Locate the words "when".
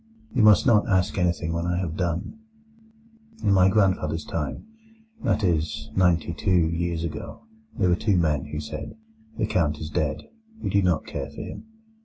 1.53-1.67